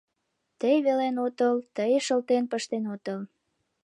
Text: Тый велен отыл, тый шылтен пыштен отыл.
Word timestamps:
Тый 0.59 0.75
велен 0.85 1.15
отыл, 1.25 1.55
тый 1.75 1.91
шылтен 2.05 2.43
пыштен 2.51 2.83
отыл. 2.93 3.19